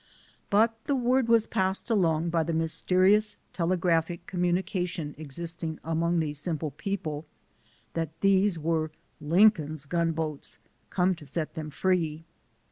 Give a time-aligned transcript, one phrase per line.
[0.49, 6.71] But the word was passed along by the mysterious telegraphic communication existing among these simple
[6.71, 7.27] people,
[7.93, 8.89] that these were"
[9.35, 10.57] Lincoln's gun boats
[10.89, 12.23] come to set them free."